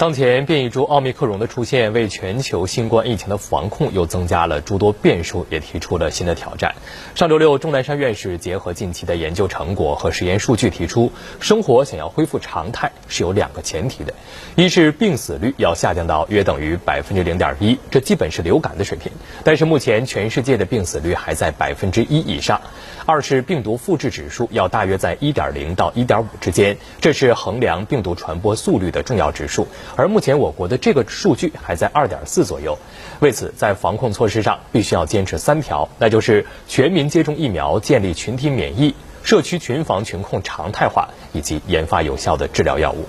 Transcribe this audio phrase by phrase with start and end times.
[0.00, 6.74] 当前变异株奥密克戎的出现，为全球新冠疫情的防控又增加了诸多变数，也提出了新的挑战。
[7.14, 14.14] 上周六，钟南山院士结合近期的研究成果和实验数据，提出生活想要恢复常态是有两个前提的：
[14.56, 19.12] 一是病死率要下降到约等于百分之零点一，这基本是流感的水平，
[19.44, 22.58] 但是目前全世界的病死率还在百分之一以上；
[23.04, 29.68] 二是病毒复制指数要大约在一点零到一点五之间，这是衡量病毒传播速率的重要指数。
[29.96, 32.78] 而目前我国的这个数据还在二点四左右，
[33.20, 43.06] 为此在防控措施上必须要坚持三条，那就是全民接种疫苗、建立群体免疫、社区群防群控常态化，以及研发有效的治疗药物。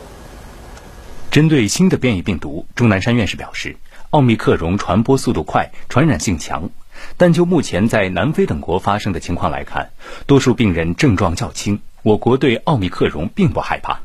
[1.30, 3.78] 针对新的变异病毒，钟南山院士表示，
[4.10, 6.70] 奥密克戎传播速度快，传染性强，
[7.16, 9.92] 但就目前在南非等国发生的情况来看，
[10.26, 14.01] 多数病人症状较轻，我国对奥密克戎并不害怕。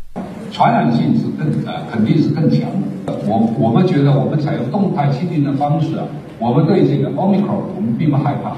[0.52, 2.60] 传染性是更呃肯定是更强
[3.06, 3.14] 的。
[3.26, 6.06] 我我们觉得我们采用动态清零的方式啊，
[6.38, 8.56] 我们对这个奥密克戎我们并不害怕。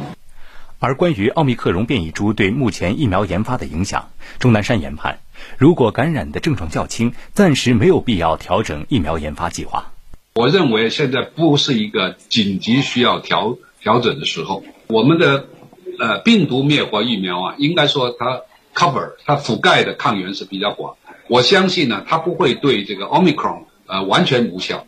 [0.80, 5.18] 而关于奥密克戎变异株对目前疫苗研发的影响，钟南山研判，
[5.56, 9.92] 如果感染的症状较轻，暂时没有必要调整疫苗研发计划。
[10.34, 14.62] 我认为现在不是一个紧急需要调调整的时候。
[14.86, 15.46] 我们的
[15.98, 20.94] 呃病毒灭活疫苗啊，应该说它 cover 它覆盖的抗原是比较广。
[21.28, 24.86] 我相信呢，它不会对这个 omicron 呃完全无效。